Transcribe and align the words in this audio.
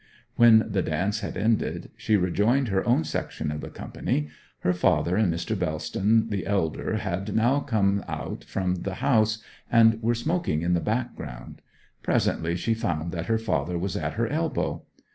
When 0.35 0.63
the 0.67 0.81
dance 0.81 1.19
had 1.19 1.37
ended 1.37 1.91
she 1.95 2.15
rejoined 2.17 2.69
her 2.69 2.83
own 2.87 3.03
section 3.03 3.51
of 3.51 3.61
the 3.61 3.69
company. 3.69 4.29
Her 4.61 4.73
father 4.73 5.15
and 5.15 5.31
Mr. 5.31 5.55
Bellston 5.55 6.29
the 6.29 6.47
elder 6.47 6.95
had 6.97 7.35
now 7.35 7.59
come 7.59 8.03
out 8.07 8.43
from 8.43 8.77
the 8.77 8.95
house, 8.95 9.43
and 9.71 10.01
were 10.01 10.15
smoking 10.15 10.63
in 10.63 10.73
the 10.73 10.81
background. 10.81 11.61
Presently 12.01 12.55
she 12.55 12.73
found 12.73 13.11
that 13.11 13.27
her 13.27 13.37
father 13.37 13.77
was 13.77 13.95
at 13.95 14.13
her 14.13 14.27
elbow. 14.27 14.81